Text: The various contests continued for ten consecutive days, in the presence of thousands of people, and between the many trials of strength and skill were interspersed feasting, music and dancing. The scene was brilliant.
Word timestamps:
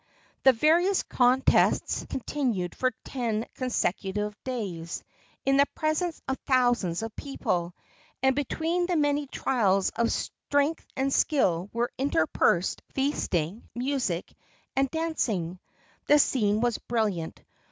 The 0.45 0.51
various 0.51 1.03
contests 1.03 2.07
continued 2.09 2.73
for 2.73 2.89
ten 3.05 3.45
consecutive 3.53 4.35
days, 4.43 5.03
in 5.45 5.57
the 5.57 5.67
presence 5.75 6.23
of 6.27 6.39
thousands 6.47 7.03
of 7.03 7.15
people, 7.15 7.75
and 8.23 8.35
between 8.35 8.87
the 8.87 8.95
many 8.95 9.27
trials 9.27 9.91
of 9.91 10.11
strength 10.11 10.87
and 10.95 11.13
skill 11.13 11.69
were 11.71 11.91
interspersed 11.99 12.81
feasting, 12.93 13.69
music 13.75 14.33
and 14.75 14.89
dancing. 14.89 15.59
The 16.07 16.17
scene 16.17 16.61
was 16.61 16.79
brilliant. 16.79 17.39